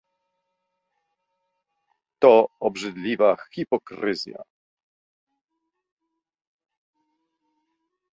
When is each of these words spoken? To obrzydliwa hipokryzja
To 2.21 2.31
obrzydliwa 2.59 3.29
hipokryzja 3.51 4.41